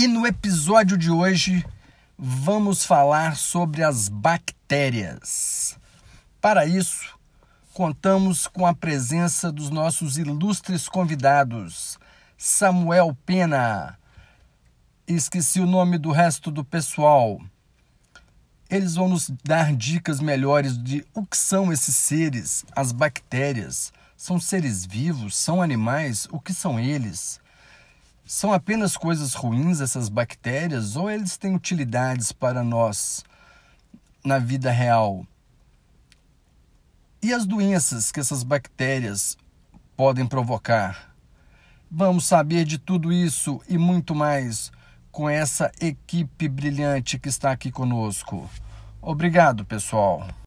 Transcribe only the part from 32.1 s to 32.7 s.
para